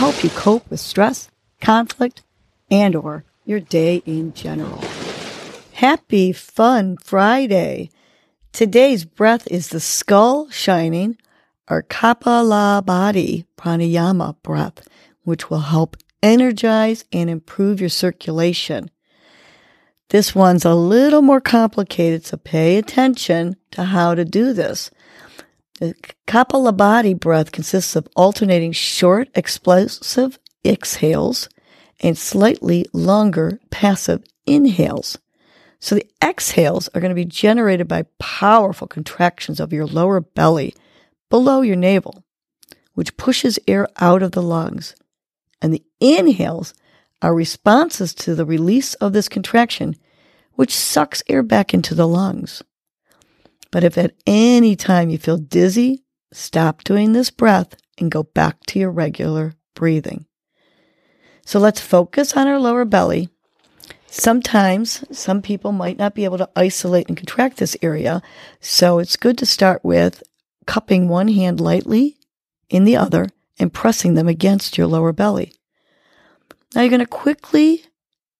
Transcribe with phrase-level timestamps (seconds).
[0.00, 1.30] help you cope with stress,
[1.60, 2.22] conflict,
[2.70, 4.82] and or your day in general.
[5.74, 7.90] Happy fun Friday.
[8.50, 11.18] Today's breath is the skull shining
[11.68, 14.88] or Kapalabhati pranayama breath,
[15.24, 18.90] which will help energize and improve your circulation.
[20.08, 24.90] This one's a little more complicated, so pay attention to how to do this.
[25.80, 25.94] The
[26.26, 31.48] Kapalabhati breath consists of alternating short, explosive exhales
[32.00, 35.18] and slightly longer passive inhales.
[35.78, 40.74] So the exhales are going to be generated by powerful contractions of your lower belly
[41.30, 42.24] below your navel,
[42.92, 44.94] which pushes air out of the lungs.
[45.62, 46.74] And the inhales
[47.22, 49.96] are responses to the release of this contraction,
[50.52, 52.62] which sucks air back into the lungs.
[53.70, 58.60] But if at any time you feel dizzy, stop doing this breath and go back
[58.66, 60.26] to your regular breathing.
[61.44, 63.28] So let's focus on our lower belly.
[64.06, 68.22] Sometimes some people might not be able to isolate and contract this area.
[68.60, 70.22] So it's good to start with
[70.66, 72.16] cupping one hand lightly
[72.68, 75.54] in the other and pressing them against your lower belly.
[76.74, 77.84] Now you're going to quickly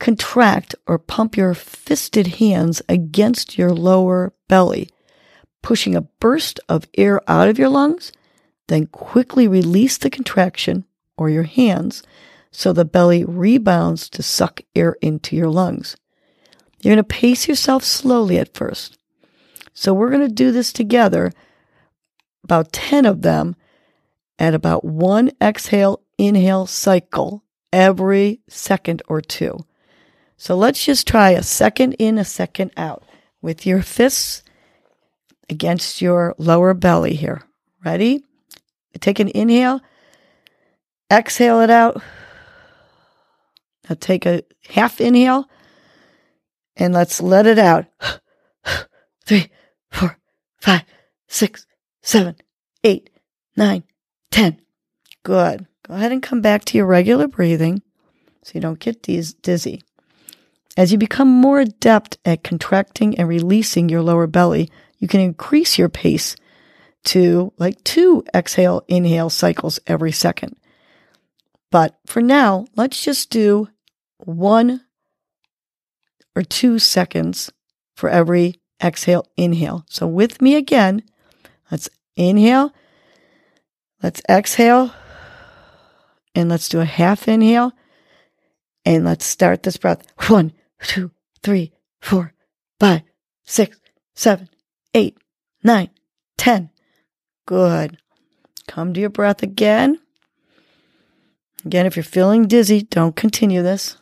[0.00, 4.90] contract or pump your fisted hands against your lower belly,
[5.62, 8.12] pushing a burst of air out of your lungs,
[8.68, 10.84] then quickly release the contraction
[11.16, 12.02] or your hands
[12.50, 15.96] so the belly rebounds to suck air into your lungs.
[16.80, 18.98] You're going to pace yourself slowly at first.
[19.72, 21.32] So we're going to do this together,
[22.44, 23.56] about 10 of them
[24.38, 29.64] at about one exhale, inhale cycle every second or two.
[30.36, 33.04] So let's just try a second in, a second out
[33.40, 34.42] with your fists
[35.48, 37.42] against your lower belly here.
[37.84, 38.24] Ready?
[39.00, 39.80] Take an inhale,
[41.10, 42.00] exhale it out.
[43.88, 45.46] Now take a half inhale
[46.76, 47.86] and let's let it out.
[49.26, 49.50] Three,
[49.90, 50.18] four,
[50.60, 50.82] five,
[51.28, 51.66] six,
[52.02, 52.36] seven,
[52.84, 53.10] eight,
[53.56, 53.84] nine,
[54.30, 54.60] ten.
[55.22, 55.66] Good.
[55.86, 57.82] Go ahead and come back to your regular breathing
[58.42, 59.82] so you don't get these dizzy.
[60.76, 64.70] As you become more adept at contracting and releasing your lower belly,
[65.02, 66.36] you can increase your pace
[67.02, 70.54] to like two exhale, inhale cycles every second.
[71.72, 73.68] But for now, let's just do
[74.18, 74.82] one
[76.36, 77.50] or two seconds
[77.96, 79.84] for every exhale, inhale.
[79.88, 81.02] So with me again,
[81.68, 82.72] let's inhale,
[84.04, 84.94] let's exhale,
[86.36, 87.72] and let's do a half inhale.
[88.84, 90.04] And let's start this breath.
[90.28, 91.10] One, two,
[91.42, 92.34] three, four,
[92.78, 93.02] five,
[93.44, 93.80] six,
[94.14, 94.48] seven,
[94.94, 95.16] eight,
[95.62, 95.90] nine,
[96.36, 96.70] ten.
[97.46, 97.98] Good.
[98.68, 99.98] Come to your breath again.
[101.64, 103.96] Again, if you're feeling dizzy, don't continue this.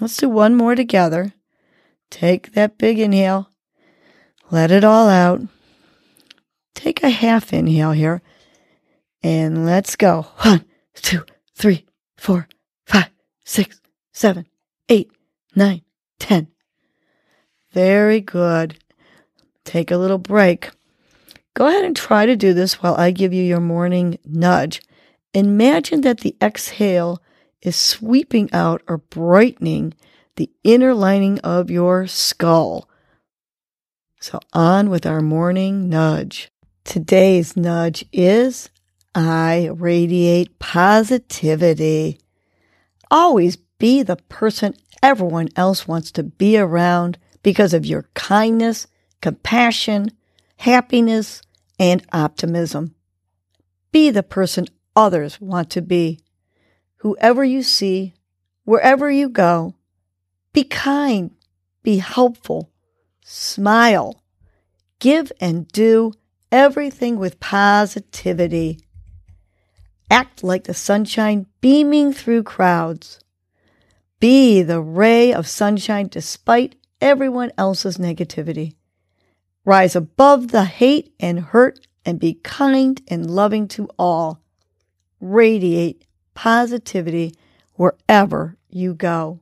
[0.00, 1.32] Let's do one more together.
[2.10, 3.50] Take that big inhale.
[4.50, 5.42] Let it all out.
[6.74, 8.22] Take a half inhale here.
[9.22, 10.26] And let's go.
[10.38, 10.64] One,
[10.94, 11.24] two,
[11.54, 11.84] three,
[12.16, 12.48] four,
[12.86, 13.10] five,
[13.44, 13.80] six,
[14.12, 14.46] seven,
[14.88, 15.10] eight,
[15.54, 15.82] nine,
[16.18, 16.48] ten.
[17.72, 18.78] Very good.
[19.70, 20.70] Take a little break.
[21.54, 24.82] Go ahead and try to do this while I give you your morning nudge.
[25.32, 27.22] Imagine that the exhale
[27.62, 29.94] is sweeping out or brightening
[30.34, 32.88] the inner lining of your skull.
[34.18, 36.50] So, on with our morning nudge.
[36.82, 38.70] Today's nudge is
[39.14, 42.18] I radiate positivity.
[43.08, 48.88] Always be the person everyone else wants to be around because of your kindness,
[49.20, 50.10] compassion,
[50.56, 51.42] happiness,
[51.78, 52.94] and optimism.
[53.92, 56.20] Be the person others want to be.
[56.96, 58.14] Whoever you see,
[58.64, 59.74] wherever you go,
[60.52, 61.30] be kind,
[61.82, 62.70] be helpful,
[63.24, 64.22] smile,
[64.98, 66.12] give and do
[66.52, 68.80] everything with positivity.
[70.10, 73.20] Act like the sunshine beaming through crowds.
[74.18, 78.74] Be the ray of sunshine despite everyone else's negativity.
[79.64, 84.40] Rise above the hate and hurt and be kind and loving to all.
[85.20, 86.04] Radiate
[86.34, 87.34] positivity
[87.74, 89.40] wherever you go.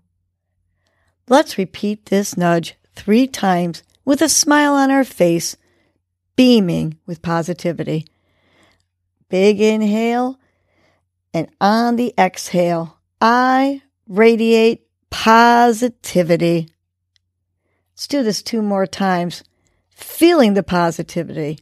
[1.29, 5.57] Let's repeat this nudge three times with a smile on our face,
[6.35, 8.07] beaming with positivity.
[9.29, 10.41] Big inhale,
[11.35, 16.71] and on the exhale, I radiate positivity.
[17.93, 19.45] Let's do this two more times.
[19.99, 21.59] Feeling the positivity,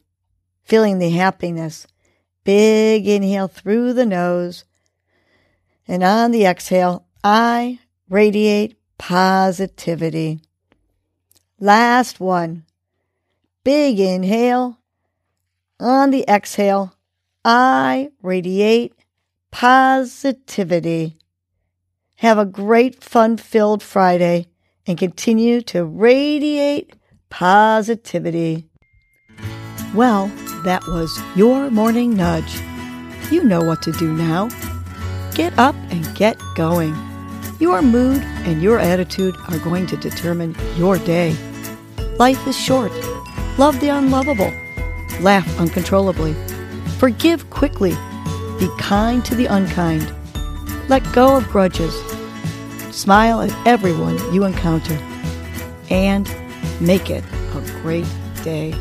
[0.63, 1.87] feeling the happiness.
[2.45, 4.65] Big inhale through the nose.
[5.89, 7.79] And on the exhale, I
[8.11, 10.41] radiate positivity.
[11.59, 12.65] Last one.
[13.65, 14.81] Big inhale.
[15.81, 16.95] On the exhale,
[17.43, 18.93] I radiate
[19.51, 21.17] positivity.
[22.17, 24.49] Have a great fun filled Friday
[24.87, 26.95] and continue to radiate
[27.31, 28.69] positivity.
[29.95, 30.29] Well,
[30.65, 32.61] that was your morning nudge.
[33.31, 34.49] You know what to do now.
[35.35, 36.95] Get up and get going.
[37.59, 41.37] Your mood and your attitude are going to determine your day.
[42.19, 42.93] Life is short.
[43.59, 44.53] Love the unlovable.
[45.21, 46.35] Laugh uncontrollably.
[46.99, 47.97] Forgive quickly.
[48.59, 50.13] Be kind to the unkind.
[50.89, 51.95] Let go of grudges.
[52.91, 54.99] Smile at everyone you encounter.
[55.91, 56.27] And
[56.81, 57.25] make it
[57.55, 58.07] a great
[58.43, 58.75] day.